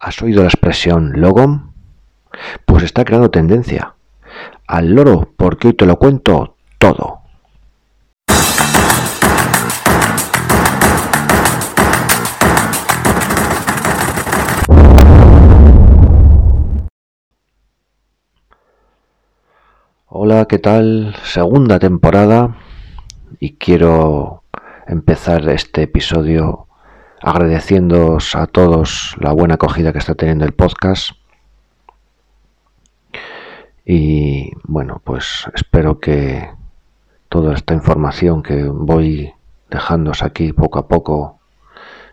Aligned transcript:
¿Has 0.00 0.22
oído 0.22 0.42
la 0.42 0.48
expresión 0.48 1.20
logom? 1.20 1.72
Pues 2.66 2.84
está 2.84 3.04
creando 3.04 3.32
tendencia. 3.32 3.96
Al 4.68 4.94
loro, 4.94 5.32
porque 5.36 5.68
hoy 5.68 5.74
te 5.74 5.86
lo 5.86 5.98
cuento 5.98 6.54
todo. 6.78 7.22
Hola, 20.06 20.46
¿qué 20.48 20.60
tal? 20.60 21.16
Segunda 21.24 21.80
temporada 21.80 22.56
y 23.40 23.56
quiero 23.56 24.44
empezar 24.86 25.48
este 25.48 25.82
episodio 25.82 26.67
agradeciéndoos 27.20 28.34
a 28.34 28.46
todos 28.46 29.16
la 29.18 29.32
buena 29.32 29.54
acogida 29.54 29.92
que 29.92 29.98
está 29.98 30.14
teniendo 30.14 30.44
el 30.44 30.52
podcast. 30.52 31.12
Y 33.84 34.52
bueno, 34.64 35.00
pues 35.02 35.46
espero 35.54 35.98
que 35.98 36.50
toda 37.28 37.54
esta 37.54 37.74
información 37.74 38.42
que 38.42 38.64
voy 38.64 39.32
dejándos 39.70 40.22
aquí 40.22 40.52
poco 40.52 40.78
a 40.78 40.88
poco 40.88 41.38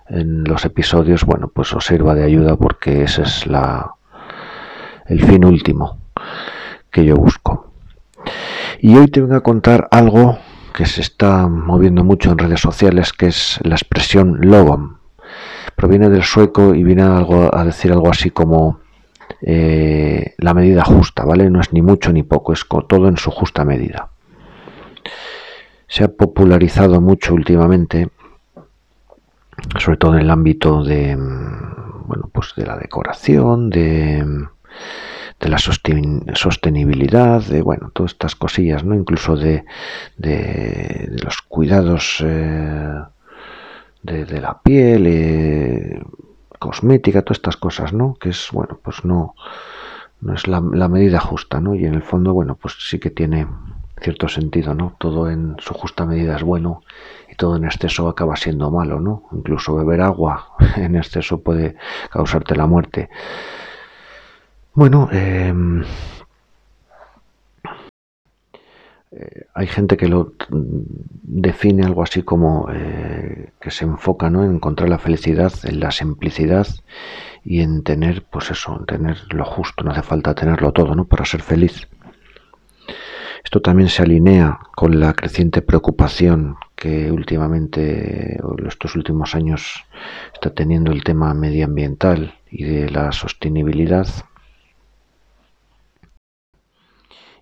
en 0.08 0.44
los 0.44 0.66
episodios, 0.66 1.26
bueno, 1.26 1.50
pues 1.50 1.74
os 1.74 1.86
sirva 1.86 2.14
de 2.16 2.24
ayuda 2.24 2.56
porque 2.56 3.04
ese 3.04 3.24
es 3.24 3.48
la 3.48 3.96
el 5.08 5.24
fin 5.24 5.46
último 5.46 6.00
que 6.92 7.06
yo 7.06 7.16
busco. 7.16 7.72
Y 8.80 8.96
hoy 8.96 9.08
te 9.08 9.22
voy 9.22 9.36
a 9.36 9.42
contar 9.42 9.88
algo 9.92 10.38
que 10.76 10.86
se 10.86 11.02
está 11.02 11.48
moviendo 11.48 12.04
mucho 12.04 12.32
en 12.32 12.38
redes 12.38 12.60
sociales, 12.60 13.14
que 13.14 13.28
es 13.28 13.60
la 13.64 13.76
expresión 13.76 14.40
logom. 14.42 14.98
Proviene 15.76 16.10
del 16.10 16.24
sueco 16.24 16.76
y 16.76 16.84
viene 16.84 17.04
a, 17.04 17.18
algo, 17.18 17.56
a 17.56 17.64
decir 17.64 17.94
algo 17.94 18.10
así 18.10 18.30
como 18.30 18.80
eh, 19.42 20.36
la 20.38 20.54
medida 20.54 20.84
justa, 20.84 21.24
¿vale? 21.24 21.50
No 21.50 21.62
es 21.62 21.72
ni 21.72 21.82
mucho 21.82 22.12
ni 22.12 22.24
poco, 22.24 22.52
es 22.52 22.66
todo 22.88 23.08
en 23.08 23.16
su 23.16 23.32
justa 23.32 23.64
medida. 23.64 24.10
Se 25.88 26.04
ha 26.04 26.10
popularizado 26.10 27.00
mucho 27.00 27.34
últimamente, 27.34 28.10
sobre 29.80 29.98
todo 29.98 30.16
en 30.16 30.22
el 30.22 30.30
ámbito 30.30 30.84
de, 30.84 31.16
bueno, 31.16 32.30
pues 32.34 32.54
de 32.58 32.66
la 32.66 32.78
decoración, 32.78 33.70
de 33.70 34.26
de 35.40 35.50
la 35.50 35.58
sostenibilidad, 35.58 37.44
de 37.44 37.62
bueno, 37.62 37.92
todas 37.94 38.14
estas 38.14 38.36
cosillas, 38.36 38.84
¿no? 38.84 38.96
Incluso 38.96 39.36
de, 39.36 39.66
de, 40.18 41.10
los 41.24 41.42
cuidados 41.42 42.24
eh, 42.24 43.02
de, 44.04 44.42
la 44.42 44.62
piel, 44.62 45.06
eh, 45.08 46.02
cosmética, 46.60 47.22
todas 47.22 47.38
estas 47.38 47.58
cosas, 47.58 47.94
¿no? 47.94 48.16
Que 48.16 48.30
es, 48.30 48.50
bueno, 48.52 48.80
pues 48.82 49.04
no, 49.04 49.36
no 50.22 50.34
es 50.34 50.48
la, 50.48 50.64
la, 50.74 50.88
medida 50.88 51.20
justa, 51.20 51.60
¿no? 51.60 51.76
Y 51.76 51.86
en 51.86 51.96
el 51.96 52.02
fondo, 52.04 52.34
bueno, 52.34 52.56
pues 52.56 52.76
sí 52.80 53.00
que 53.00 53.10
tiene 53.10 53.46
cierto 54.02 54.28
sentido, 54.28 54.74
¿no? 54.74 54.96
Todo 55.00 55.30
en 55.30 55.56
su 55.60 55.74
justa 55.74 56.06
medida 56.06 56.36
es 56.36 56.44
bueno 56.44 56.82
y 57.30 57.36
todo 57.36 57.56
en 57.58 57.66
exceso 57.66 58.08
acaba 58.08 58.36
siendo 58.36 58.72
malo, 58.72 59.00
¿no? 59.00 59.24
Incluso 59.32 59.76
beber 59.76 60.02
agua 60.02 60.56
en 60.78 60.96
exceso 60.96 61.42
puede 61.42 61.76
causarte 62.10 62.56
la 62.56 62.68
muerte. 62.68 63.10
Bueno, 64.76 65.08
em, 65.10 65.84
eh, 69.12 69.46
hay 69.54 69.68
gente 69.68 69.96
que 69.96 70.10
lo 70.10 70.34
define 70.50 71.86
algo 71.86 72.04
así 72.04 72.24
como 72.24 72.68
eh, 72.74 73.52
que 73.62 73.72
se 73.72 73.86
enfoca 73.86 74.30
¿no? 74.30 74.44
en 74.44 74.56
encontrar 74.56 74.90
la 74.90 75.00
felicidad 75.00 75.54
en 75.64 75.80
la 75.80 75.92
simplicidad 75.92 76.68
y 77.46 77.62
en 77.62 77.84
tener, 77.84 78.24
pues 78.24 78.52
eso, 78.52 78.78
en 78.78 78.86
tener 78.86 79.18
lo 79.34 79.46
justo, 79.46 79.82
no 79.86 79.92
hace 79.92 80.02
falta 80.02 80.36
tenerlo 80.36 80.74
todo, 80.74 80.94
¿no? 80.94 81.06
Para 81.06 81.24
ser 81.24 81.42
feliz. 81.42 81.88
Esto 83.44 83.62
también 83.62 83.88
se 83.88 84.04
alinea 84.04 84.60
con 84.76 85.00
la 85.00 85.14
creciente 85.14 85.62
preocupación 85.62 86.58
que 86.76 87.12
últimamente, 87.12 88.42
estos 88.68 88.96
últimos 88.96 89.36
años, 89.36 89.86
está 90.34 90.50
teniendo 90.50 90.92
el 90.92 91.04
tema 91.04 91.34
medioambiental 91.34 92.34
y 92.50 92.64
de 92.64 92.90
la 92.90 93.12
sostenibilidad 93.14 94.08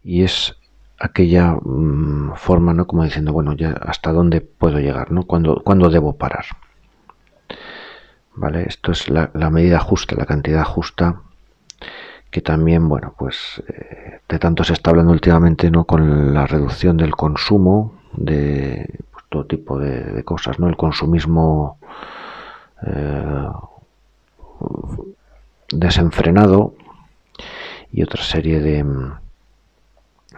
y 0.04 0.24
es 0.24 0.56
aquella 1.00 1.54
mm, 1.62 2.36
forma, 2.36 2.74
¿no? 2.74 2.88
Como 2.88 3.04
diciendo, 3.04 3.34
bueno, 3.34 3.54
ya 3.54 3.72
hasta 3.72 4.12
dónde 4.12 4.42
puedo 4.42 4.80
llegar, 4.80 5.12
¿no? 5.12 5.24
¿Cuándo, 5.24 5.90
debo 5.90 6.18
parar? 6.18 6.46
¿Vale? 8.36 8.66
Esto 8.68 8.92
es 8.92 9.10
la, 9.10 9.30
medida 9.50 9.80
justa, 9.80 10.16
la 10.16 10.26
cantidad 10.26 10.64
justa, 10.64 11.22
que 12.32 12.42
también, 12.42 12.90
bueno, 12.90 13.14
pues 13.18 13.62
eh, 13.68 14.22
de 14.28 14.40
tanto 14.40 14.64
se 14.64 14.74
está 14.74 14.90
hablando 14.90 15.12
últimamente, 15.12 15.70
¿no? 15.70 15.86
Con 15.86 16.34
la 16.34 16.48
reducción 16.48 16.98
del 16.98 17.16
consumo 17.16 18.00
de 18.14 19.00
pues, 19.12 19.26
todo 19.30 19.46
tipo 19.46 19.78
de, 19.78 20.24
cosas, 20.24 20.60
¿no? 20.60 20.68
El 20.68 20.78
consumismo 20.78 21.78
eh, 22.88 23.48
desenfrenado 25.72 26.74
y 27.92 28.02
otra 28.02 28.24
serie 28.24 28.60
de 28.60 28.84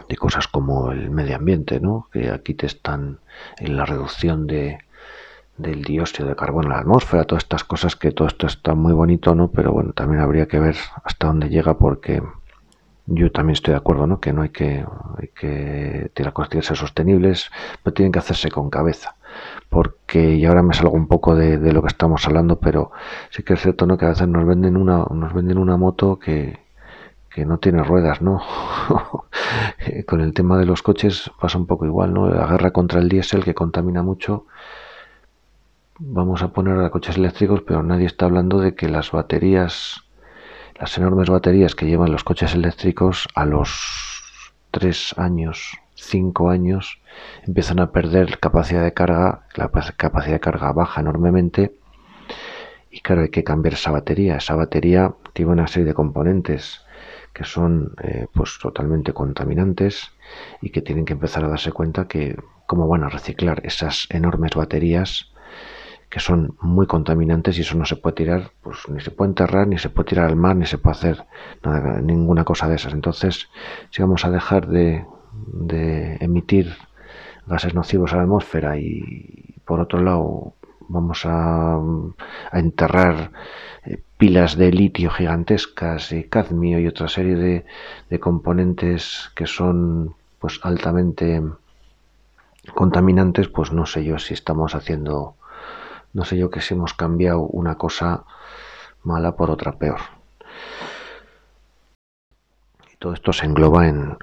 de 0.08 0.16
cosas 0.16 0.48
como 0.48 0.92
el 0.92 1.10
medio 1.10 1.36
ambiente, 1.36 1.80
¿no? 1.80 2.08
que 2.12 2.30
aquí 2.30 2.54
te 2.54 2.66
están 2.66 3.18
en 3.58 3.76
la 3.76 3.84
reducción 3.84 4.46
de, 4.46 4.78
del 5.58 5.82
dióxido 5.82 6.28
de 6.28 6.36
carbono 6.36 6.68
en 6.68 6.74
la 6.74 6.80
atmósfera, 6.80 7.24
todas 7.24 7.44
estas 7.44 7.64
cosas 7.64 7.96
que 7.96 8.12
todo 8.12 8.28
esto 8.28 8.46
está 8.46 8.74
muy 8.74 8.92
bonito, 8.92 9.34
¿no? 9.34 9.50
Pero 9.50 9.72
bueno, 9.72 9.92
también 9.92 10.20
habría 10.20 10.46
que 10.46 10.58
ver 10.58 10.76
hasta 11.04 11.26
dónde 11.28 11.48
llega 11.48 11.78
porque 11.78 12.22
yo 13.06 13.30
también 13.30 13.54
estoy 13.54 13.72
de 13.72 13.78
acuerdo, 13.78 14.06
¿no? 14.06 14.20
Que 14.20 14.32
no 14.32 14.42
hay 14.42 14.50
que, 14.50 14.84
hay 15.18 15.28
que 15.28 16.10
tirar 16.14 16.34
ser 16.62 16.76
sostenibles, 16.76 17.50
pero 17.82 17.94
tienen 17.94 18.12
que 18.12 18.18
hacerse 18.18 18.50
con 18.50 18.68
cabeza. 18.68 19.16
Porque, 19.68 20.34
y 20.34 20.44
ahora 20.44 20.62
me 20.62 20.74
salgo 20.74 20.94
un 20.94 21.08
poco 21.08 21.34
de, 21.34 21.58
de, 21.58 21.72
lo 21.72 21.82
que 21.82 21.88
estamos 21.88 22.26
hablando, 22.26 22.58
pero 22.58 22.90
sí 23.30 23.42
que 23.42 23.54
es 23.54 23.60
cierto, 23.62 23.86
¿no? 23.86 23.96
Que 23.96 24.06
a 24.06 24.10
veces 24.10 24.28
nos 24.28 24.46
venden 24.46 24.76
una, 24.76 25.04
nos 25.10 25.32
venden 25.34 25.58
una 25.58 25.76
moto 25.76 26.18
que, 26.18 26.65
que 27.36 27.44
no 27.44 27.58
tiene 27.58 27.84
ruedas, 27.84 28.22
¿no? 28.22 28.40
Con 30.06 30.22
el 30.22 30.32
tema 30.32 30.56
de 30.56 30.64
los 30.64 30.80
coches 30.80 31.30
pasa 31.38 31.58
un 31.58 31.66
poco 31.66 31.84
igual, 31.84 32.14
¿no? 32.14 32.30
La 32.30 32.46
guerra 32.46 32.70
contra 32.70 32.98
el 32.98 33.10
diésel 33.10 33.44
que 33.44 33.52
contamina 33.52 34.02
mucho. 34.02 34.46
Vamos 35.98 36.42
a 36.42 36.54
poner 36.54 36.78
a 36.80 36.88
coches 36.88 37.18
eléctricos, 37.18 37.60
pero 37.60 37.82
nadie 37.82 38.06
está 38.06 38.24
hablando 38.24 38.58
de 38.58 38.74
que 38.74 38.88
las 38.88 39.10
baterías, 39.10 40.00
las 40.80 40.96
enormes 40.96 41.28
baterías 41.28 41.74
que 41.74 41.84
llevan 41.84 42.10
los 42.10 42.24
coches 42.24 42.54
eléctricos 42.54 43.28
a 43.34 43.44
los 43.44 44.54
3 44.70 45.18
años, 45.18 45.78
5 45.94 46.48
años, 46.48 47.02
empiezan 47.46 47.80
a 47.80 47.92
perder 47.92 48.38
capacidad 48.38 48.82
de 48.82 48.94
carga, 48.94 49.42
la 49.56 49.70
capacidad 49.98 50.32
de 50.32 50.40
carga 50.40 50.72
baja 50.72 51.02
enormemente 51.02 51.74
y 52.90 53.00
claro, 53.00 53.20
hay 53.20 53.28
que 53.28 53.44
cambiar 53.44 53.74
esa 53.74 53.90
batería. 53.90 54.36
Esa 54.36 54.54
batería 54.54 55.12
tiene 55.34 55.52
una 55.52 55.66
serie 55.66 55.88
de 55.88 55.92
componentes 55.92 56.86
que 57.36 57.44
son 57.44 57.92
eh, 58.02 58.28
pues 58.32 58.58
totalmente 58.58 59.12
contaminantes 59.12 60.10
y 60.62 60.70
que 60.70 60.80
tienen 60.80 61.04
que 61.04 61.12
empezar 61.12 61.44
a 61.44 61.48
darse 61.48 61.70
cuenta 61.70 62.08
que 62.08 62.34
cómo 62.66 62.88
van 62.88 63.04
a 63.04 63.10
reciclar 63.10 63.60
esas 63.62 64.06
enormes 64.08 64.54
baterías 64.54 65.34
que 66.08 66.18
son 66.18 66.56
muy 66.62 66.86
contaminantes 66.86 67.58
y 67.58 67.60
eso 67.60 67.76
no 67.76 67.84
se 67.84 67.96
puede 67.96 68.16
tirar, 68.16 68.52
pues 68.62 68.88
ni 68.88 69.02
se 69.02 69.10
puede 69.10 69.32
enterrar, 69.32 69.68
ni 69.68 69.76
se 69.76 69.90
puede 69.90 70.08
tirar 70.08 70.30
al 70.30 70.36
mar, 70.36 70.56
ni 70.56 70.64
se 70.64 70.78
puede 70.78 70.96
hacer 70.96 71.26
ninguna 72.02 72.44
cosa 72.44 72.68
de 72.68 72.76
esas. 72.76 72.94
Entonces, 72.94 73.50
si 73.90 74.00
vamos 74.00 74.24
a 74.24 74.30
dejar 74.30 74.68
de, 74.68 75.04
de 75.52 76.16
emitir 76.20 76.74
gases 77.44 77.74
nocivos 77.74 78.14
a 78.14 78.16
la 78.16 78.22
atmósfera 78.22 78.78
y 78.78 79.56
por 79.66 79.80
otro 79.80 80.00
lado 80.00 80.54
vamos 80.88 81.26
a, 81.26 81.74
a 81.74 82.58
enterrar 82.58 83.32
eh, 83.84 84.02
pilas 84.18 84.56
de 84.56 84.72
litio 84.72 85.10
gigantescas 85.10 86.12
y 86.12 86.24
cadmio 86.24 86.78
y 86.80 86.86
otra 86.86 87.08
serie 87.08 87.36
de, 87.36 87.66
de 88.08 88.20
componentes 88.20 89.30
que 89.34 89.46
son 89.46 90.14
pues 90.38 90.60
altamente 90.62 91.42
contaminantes, 92.74 93.48
pues 93.48 93.72
no 93.72 93.86
sé 93.86 94.04
yo 94.04 94.18
si 94.18 94.34
estamos 94.34 94.74
haciendo, 94.74 95.36
no 96.12 96.24
sé 96.24 96.36
yo 96.36 96.50
que 96.50 96.60
si 96.60 96.74
hemos 96.74 96.94
cambiado 96.94 97.40
una 97.40 97.76
cosa 97.76 98.24
mala 99.02 99.36
por 99.36 99.50
otra 99.50 99.72
peor. 99.72 100.00
Y 102.92 102.96
todo 102.96 103.12
esto 103.12 103.32
se 103.32 103.46
engloba 103.46 103.86
en, 103.86 104.16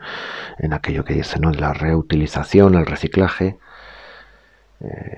en 0.58 0.74
aquello 0.74 1.06
que 1.06 1.14
dice, 1.14 1.40
¿no? 1.40 1.52
La 1.52 1.74
reutilización, 1.74 2.76
el 2.76 2.86
reciclaje, 2.86 3.58
eh, 4.82 5.13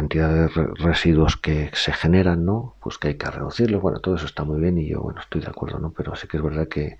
cantidad 0.00 0.32
de 0.32 0.48
residuos 0.76 1.36
que 1.36 1.70
se 1.74 1.92
generan, 1.92 2.46
¿no? 2.46 2.74
Pues 2.80 2.96
que 2.96 3.08
hay 3.08 3.14
que 3.16 3.30
reducirlos. 3.30 3.82
Bueno, 3.82 4.00
todo 4.00 4.14
eso 4.14 4.24
está 4.24 4.44
muy 4.44 4.58
bien 4.58 4.78
y 4.78 4.88
yo, 4.88 5.02
bueno, 5.02 5.20
estoy 5.20 5.42
de 5.42 5.48
acuerdo, 5.48 5.78
¿no? 5.78 5.90
Pero 5.90 6.16
sí 6.16 6.26
que 6.26 6.38
es 6.38 6.42
verdad 6.42 6.68
que 6.68 6.96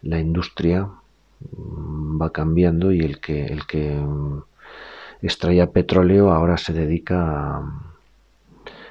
la 0.00 0.18
industria 0.18 0.88
mm, 1.40 2.22
va 2.22 2.30
cambiando 2.32 2.90
y 2.90 3.00
el 3.00 3.20
que 3.20 3.44
el 3.44 3.66
que 3.66 3.92
mm, 3.92 4.42
extraía 5.20 5.72
petróleo 5.72 6.32
ahora 6.32 6.56
se 6.56 6.72
dedica 6.72 7.62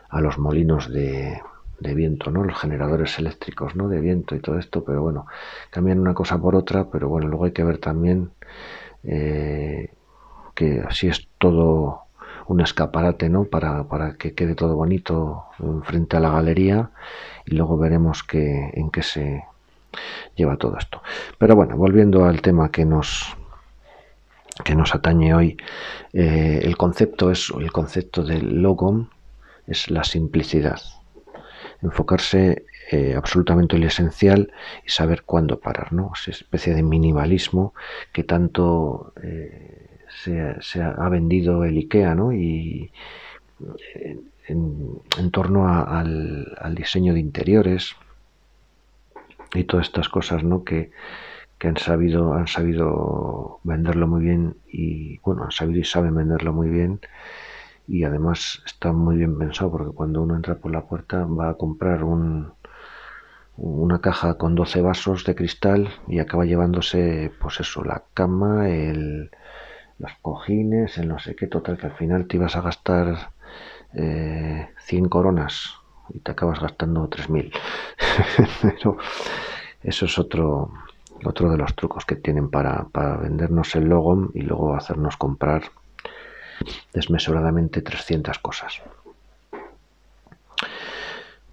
a, 0.10 0.22
los 0.22 0.38
molinos 0.38 0.92
de, 0.92 1.42
viento, 1.80 2.30
¿no? 2.30 2.44
Los 2.44 2.60
generadores 2.60 3.18
eléctricos, 3.18 3.76
¿no? 3.76 3.90
De 3.90 4.02
viento 4.02 4.36
y 4.36 4.40
todo 4.40 4.60
esto, 4.60 4.84
pero 4.86 5.02
bueno, 5.02 5.26
cambian 5.72 6.00
una 6.00 6.14
cosa 6.14 6.38
por 6.38 6.56
otra, 6.56 6.92
pero 6.92 7.10
bueno, 7.10 7.28
luego 7.28 7.46
hay 7.46 7.54
que 7.54 7.64
ver 7.64 7.80
también 7.80 8.30
eh, 9.04 9.90
que 10.54 10.82
así 10.88 11.08
es 11.08 11.28
todo 11.40 12.11
un 12.52 12.62
escaparate, 12.62 13.30
¿no? 13.30 13.46
Para, 13.46 13.86
para, 13.86 14.16
que 14.16 14.34
quede 14.34 14.56
todo 14.56 14.76
bonito 14.76 15.46
frente 15.84 16.18
a 16.18 16.20
la 16.20 16.32
galería 16.32 16.92
y 17.46 17.56
luego 17.56 17.78
veremos 17.78 18.24
que, 18.24 18.72
en 18.74 18.92
qué 18.92 19.04
se 19.04 19.46
lleva 20.36 20.58
todo 20.58 20.78
esto. 20.78 21.02
Pero 21.38 21.56
bueno, 21.56 21.78
volviendo 21.78 22.26
al 22.26 22.42
tema 22.42 22.70
que 22.70 22.86
nos 22.86 23.38
que 24.66 24.76
nos 24.76 24.94
atañe 24.94 25.34
hoy, 25.34 25.58
eh, 26.14 26.60
el 26.64 26.76
concepto 26.76 27.32
es 27.32 27.52
el 27.58 27.72
concepto 27.72 28.22
del 28.24 28.62
logo 28.62 29.08
es 29.66 29.90
la 29.90 30.04
simplicidad 30.04 30.82
enfocarse 31.82 32.66
eh, 32.92 33.16
absolutamente 33.16 33.76
en 33.76 33.82
lo 33.82 33.88
esencial 33.88 34.52
y 34.86 34.90
saber 34.90 35.24
cuándo 35.24 35.60
parar, 35.60 35.94
¿no? 35.94 36.12
Esa 36.16 36.32
especie 36.32 36.76
de 36.76 36.84
minimalismo 36.84 37.74
que 38.12 38.24
tanto 38.24 39.14
eh, 39.24 40.01
se, 40.24 40.82
ha 40.82 41.10
vendido 41.10 41.64
el 41.64 41.78
IKEA, 41.78 42.16
¿no? 42.16 42.34
Y 42.34 42.92
eh, 43.96 44.20
en, 44.48 45.32
torno 45.32 45.68
al, 45.68 46.76
diseño 46.76 47.14
de 47.14 47.20
interiores 47.20 47.96
y 49.54 49.64
todas 49.64 49.88
estas 49.88 50.10
cosas, 50.10 50.44
¿no? 50.44 50.64
Que, 50.64 50.92
que 51.58 51.68
han 51.68 51.78
sabido, 51.78 52.34
han 52.34 52.48
sabido 52.48 53.60
venderlo 53.64 54.08
muy 54.08 54.22
bien 54.22 54.56
y, 54.68 55.20
bueno, 55.20 55.44
han 55.44 55.52
sabido 55.52 55.80
y 55.80 55.86
saben 55.86 56.16
venderlo 56.16 56.54
muy 56.54 56.70
bien 56.70 57.00
y 57.88 58.04
además 58.04 58.62
está 58.66 58.94
muy 58.94 59.18
bien 59.18 59.38
pensado 59.38 59.72
porque 59.72 59.94
cuando 59.94 60.22
uno 60.22 60.36
entra 60.36 60.56
por 60.56 60.72
la 60.72 60.86
puerta 60.86 61.26
va 61.26 61.50
a 61.50 61.54
comprar 61.56 62.04
un, 62.04 62.54
una 63.58 64.00
caja 64.00 64.38
con 64.38 64.56
12 64.56 64.82
vasos 64.82 65.26
de 65.26 65.36
cristal 65.36 65.90
y 66.08 66.20
acaba 66.20 66.46
llevándose 66.46 67.32
pues 67.40 67.60
eso, 67.60 67.84
la 67.84 68.04
cama, 68.14 68.70
el, 68.70 69.32
los 70.02 70.12
cojines, 70.22 70.98
el 70.98 71.08
no 71.08 71.20
sé 71.20 71.36
qué, 71.36 71.48
total 71.48 71.78
que 71.78 71.88
al 71.88 71.94
final 71.94 72.28
te 72.28 72.38
ibas 72.38 72.56
a 72.56 72.62
gastar 72.62 73.32
eh, 73.94 74.70
100 74.80 75.10
coronas 75.10 75.76
y 76.10 76.20
te 76.20 76.32
acabas 76.32 76.60
gastando 76.60 77.08
3.000. 77.10 77.52
Pero 78.62 78.98
eso 79.84 80.06
es 80.06 80.18
otro, 80.18 80.72
otro 81.24 81.52
de 81.52 81.58
los 81.58 81.76
trucos 81.76 82.06
que 82.06 82.16
tienen 82.16 82.50
para, 82.50 82.86
para 82.86 83.18
vendernos 83.18 83.76
el 83.76 83.86
logo 83.86 84.32
y 84.34 84.42
luego 84.42 84.76
hacernos 84.76 85.18
comprar 85.18 85.64
desmesuradamente 86.94 87.82
300 87.82 88.40
cosas. 88.40 88.82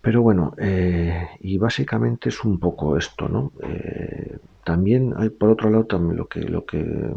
Pero 0.00 0.22
bueno, 0.22 0.54
eh, 0.56 1.28
y 1.40 1.58
básicamente 1.58 2.30
es 2.30 2.44
un 2.44 2.58
poco 2.58 2.96
esto, 2.96 3.28
¿no? 3.28 3.52
Eh, 3.62 4.38
también 4.64 5.12
hay, 5.16 5.28
por 5.28 5.50
otro 5.50 5.70
lado, 5.70 5.84
también 5.84 6.16
lo 6.16 6.28
que, 6.28 6.40
lo 6.40 6.64
que 6.64 7.12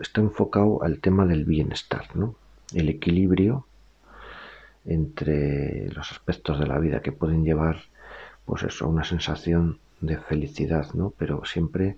está 0.00 0.20
enfocado 0.20 0.82
al 0.82 1.00
tema 1.00 1.26
del 1.26 1.44
bienestar, 1.44 2.14
¿no? 2.14 2.36
El 2.74 2.88
equilibrio 2.88 3.66
entre 4.84 5.88
los 5.90 6.12
aspectos 6.12 6.58
de 6.58 6.66
la 6.66 6.78
vida 6.78 7.00
que 7.00 7.12
pueden 7.12 7.44
llevar, 7.44 7.76
pues 8.44 8.62
eso, 8.62 8.88
una 8.88 9.04
sensación 9.04 9.78
de 10.00 10.18
felicidad, 10.18 10.92
¿no? 10.94 11.12
Pero 11.18 11.44
siempre 11.44 11.96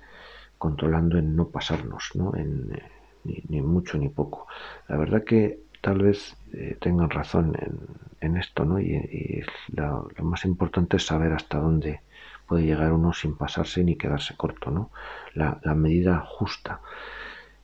controlando 0.57 1.19
en 1.19 1.37
no 1.37 1.49
pasarnos, 1.49 2.11
¿no? 2.15 2.35
En, 2.35 2.81
ni, 3.25 3.63
mucho 3.63 3.99
ni 3.99 4.09
poco. 4.09 4.47
La 4.89 4.97
verdad 4.97 5.25
que 5.25 5.61
tal 5.81 6.03
vez 6.03 6.37
eh, 6.53 6.77
tengan 6.81 7.11
razón 7.11 7.57
en, 8.21 8.37
esto, 8.37 8.65
¿no? 8.65 8.81
Y, 8.81 9.45
lo 9.69 10.25
más 10.25 10.45
importante 10.45 10.97
es 10.97 11.07
saber 11.07 11.33
hasta 11.33 11.59
dónde 11.59 12.01
puede 12.47 12.65
llegar 12.65 12.93
uno 12.93 13.13
sin 13.13 13.37
pasarse 13.37 13.85
ni 13.85 13.97
quedarse 13.97 14.37
corto, 14.37 14.71
¿no? 14.71 14.91
La, 15.35 15.61
medida 15.75 16.21
justa. 16.27 16.81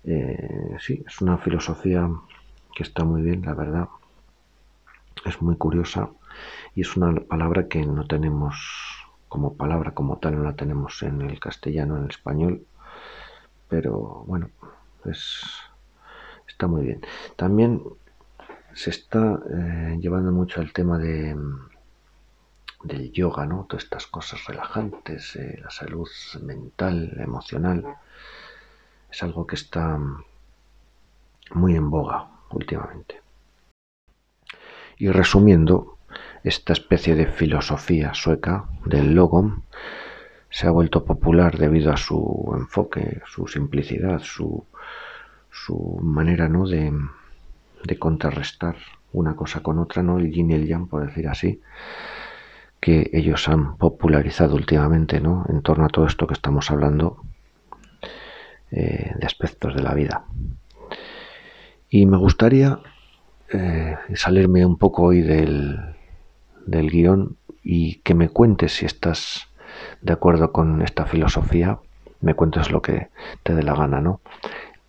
Eh, 0.05 0.77
sí, 0.81 1.03
es 1.07 1.21
una 1.21 1.39
filosofía 1.39 2.11
que 2.75 2.83
está 2.83 3.05
muy 3.05 3.23
bien, 3.23 3.43
la 3.43 3.55
verdad. 3.55 3.89
Es 5.25 5.41
muy 5.41 5.57
curiosa 5.57 6.11
y 6.75 6.83
es 6.83 6.97
una 6.97 7.15
palabra 7.21 7.69
que 7.69 7.85
no 7.87 8.07
tenemos 8.07 8.55
como 9.29 9.57
palabra 9.57 9.93
como 9.93 10.19
tal, 10.19 10.37
no 10.37 10.45
la 10.45 10.55
tenemos 10.55 11.03
en 11.03 11.23
el 11.23 11.41
castellano, 11.41 11.97
en 11.97 12.05
el 12.05 12.11
español, 12.11 12.67
pero 13.69 14.25
bueno, 14.27 14.51
pues 15.03 15.43
está 16.47 16.67
muy 16.67 16.85
bien. 16.85 17.01
También 17.37 17.83
se 18.75 18.91
está 18.91 19.41
eh, 19.51 19.99
llevando 20.01 20.31
mucho 20.33 20.61
el 20.61 20.73
tema 20.73 20.99
de 20.99 21.37
del 22.85 23.11
yoga, 23.13 23.47
¿no? 23.47 23.65
Todas 23.69 23.85
estas 23.85 24.07
cosas 24.07 24.45
relajantes, 24.45 25.37
eh, 25.37 25.59
la 25.63 25.71
salud 25.71 26.09
mental, 26.43 27.17
emocional, 27.19 27.97
es 29.15 29.23
algo 29.23 29.47
que 29.47 29.55
está 29.55 29.97
muy 31.53 31.77
en 31.77 31.89
boga 31.89 32.29
últimamente. 32.51 33.23
Y 34.99 35.09
resumiendo, 35.09 35.99
esta 36.43 36.73
especie 36.73 37.15
de 37.15 37.27
filosofía 37.27 38.13
sueca 38.15 38.65
del 38.85 39.15
logo 39.15 39.63
se 40.51 40.67
ha 40.67 40.71
vuelto 40.71 41.05
popular 41.05 41.57
debido 41.59 41.93
a 41.93 41.97
su 41.97 42.53
enfoque, 42.57 43.23
su 43.27 43.47
simplicidad, 43.47 44.21
su 44.21 44.67
su 45.55 46.01
manera 46.03 46.49
¿no? 46.49 46.67
de, 46.67 46.93
de 47.85 47.99
contrarrestar 47.99 48.77
una 49.13 49.37
cosa 49.37 49.61
con 49.61 49.79
otra, 49.79 50.03
¿no? 50.03 50.19
el 50.19 50.33
yin 50.33 50.51
y 50.51 50.55
el 50.55 50.67
yang, 50.67 50.89
por 50.89 51.07
decir 51.07 51.29
así, 51.29 51.61
que 52.81 53.09
ellos 53.13 53.49
han 53.49 53.77
popularizado 53.77 54.57
últimamente 54.57 55.21
¿no? 55.21 55.47
en 55.49 55.63
torno 55.63 55.85
a 55.85 55.89
todo 55.89 56.07
esto 56.07 56.27
que 56.27 56.35
estamos 56.35 56.73
hablando 56.73 57.23
eh, 58.75 59.13
de 59.15 59.27
aspectos 59.27 59.75
de 59.75 59.83
la 59.83 59.95
vida. 59.95 60.25
Y 61.89 62.07
me 62.07 62.17
gustaría 62.17 62.81
eh, 63.53 63.97
salirme 64.15 64.67
un 64.67 64.77
poco 64.77 65.05
hoy 65.05 65.23
del, 65.23 65.79
del 66.67 66.91
guion 66.91 67.37
y 67.63 67.97
que 68.01 68.15
me 68.15 68.29
cuentes 68.29 68.73
si 68.73 68.87
estás 68.87 69.49
de 70.03 70.13
acuerdo 70.13 70.53
con 70.53 70.83
esta 70.83 71.07
filosofía, 71.07 71.79
me 72.21 72.35
cuentes 72.35 72.71
lo 72.71 72.83
que 72.83 73.09
te 73.43 73.55
dé 73.55 73.63
la 73.63 73.75
gana, 73.75 74.01
¿no? 74.01 74.21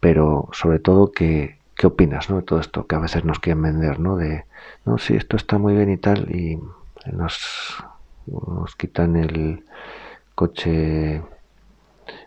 pero 0.06 0.50
sobre 0.52 0.78
todo 0.78 1.12
¿qué 1.12 1.58
opinas 1.84 2.30
¿no? 2.30 2.36
de 2.36 2.44
todo 2.44 2.60
esto 2.60 2.86
que 2.86 2.96
a 2.96 3.00
veces 3.00 3.26
nos 3.26 3.40
quieren 3.40 3.64
vender, 3.64 4.00
¿no? 4.00 4.18
De, 4.18 4.46
no, 4.86 5.00
sí, 5.00 5.16
esto 5.16 5.36
está 5.36 5.58
muy 5.58 5.74
bien 5.74 5.90
y 5.90 5.98
tal, 5.98 6.30
y 6.30 6.60
nos, 7.12 7.84
nos 8.28 8.76
quitan 8.76 9.16
el 9.16 9.64
coche 10.36 11.24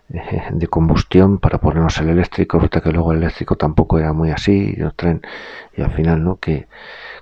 de 0.09 0.67
combustión 0.69 1.39
para 1.39 1.59
ponernos 1.59 1.99
el 1.99 2.09
eléctrico, 2.09 2.59
resulta 2.59 2.81
que 2.81 2.93
luego 2.93 3.13
el 3.13 3.19
eléctrico 3.19 3.57
tampoco 3.57 3.99
era 3.99 4.13
muy 4.13 4.31
así, 4.31 4.75
y, 4.77 4.97
tren, 4.97 5.23
y 5.77 5.83
al 5.83 5.93
final, 5.93 6.25
¿no? 6.25 6.37
Que, 6.39 6.67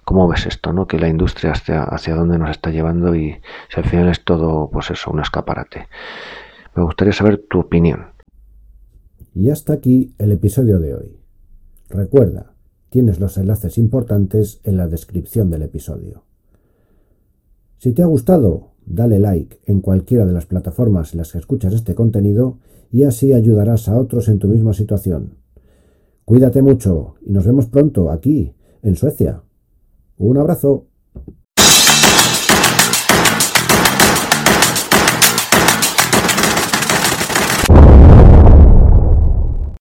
¿Cómo 0.05 0.29
ves 0.29 0.47
esto, 0.47 0.73
no? 0.73 0.87
Que 0.87 0.99
la 0.99 1.09
industria 1.09 1.53
hacia, 1.53 1.83
hacia 1.83 2.15
dónde 2.15 2.39
nos 2.39 2.51
está 2.51 2.71
llevando 2.71 3.17
y 3.17 3.41
si 3.69 3.81
al 3.81 3.85
final 3.85 4.09
es 4.09 4.25
todo, 4.25 4.71
pues 4.71 4.91
eso, 4.93 5.11
un 5.11 5.21
escaparate. 5.21 5.89
Me 6.77 6.85
gustaría 6.85 7.13
saber 7.13 7.45
tu 7.49 7.59
opinión. 7.59 8.07
Y 9.35 9.51
hasta 9.51 9.73
aquí 9.73 10.15
el 10.19 10.31
episodio 10.31 10.79
de 10.79 10.95
hoy. 10.95 11.19
Recuerda, 11.91 12.53
tienes 12.89 13.19
los 13.19 13.37
enlaces 13.37 13.79
importantes 13.79 14.61
en 14.63 14.77
la 14.77 14.87
descripción 14.87 15.51
del 15.51 15.63
episodio. 15.63 16.23
Si 17.79 17.93
te 17.93 18.03
ha 18.03 18.07
gustado, 18.07 18.76
dale 18.87 19.19
like 19.19 19.59
en 19.67 19.81
cualquiera 19.81 20.25
de 20.25 20.33
las 20.33 20.47
plataformas 20.47 21.13
en 21.13 21.19
las 21.19 21.33
que 21.33 21.39
escuchas 21.39 21.75
este 21.75 21.95
contenido 21.95 22.59
y 22.91 23.03
así 23.03 23.33
ayudarás 23.33 23.89
a 23.89 23.99
otros 23.99 24.29
en 24.29 24.39
tu 24.39 24.49
misma 24.49 24.73
situación. 24.73 25.35
Cuídate 26.25 26.63
mucho 26.63 27.15
y 27.25 27.33
nos 27.33 27.47
vemos 27.47 27.67
pronto 27.67 28.11
aquí, 28.11 28.55
en 28.83 28.97
Suecia. 28.97 29.43
Un 30.19 30.39
abrazo. 30.39 30.87